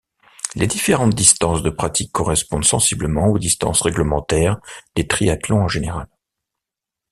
Les 0.55 0.65
différentes 0.65 1.13
distances 1.13 1.61
de 1.61 1.69
pratique 1.69 2.11
correspondent 2.11 2.65
sensiblement 2.65 3.27
aux 3.27 3.37
distances 3.37 3.83
réglementaires 3.83 4.59
des 4.95 5.05
triathlons 5.07 5.61
en 5.61 5.67
général. 5.67 6.07